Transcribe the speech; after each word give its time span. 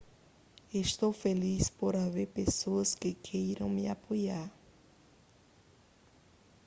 estou 0.73 1.11
feliz 1.13 1.69
por 1.69 1.95
haver 1.95 2.25
pessoas 2.29 2.95
que 2.95 3.13
queiram 3.13 3.69
me 3.69 3.87
apoiar 3.87 4.51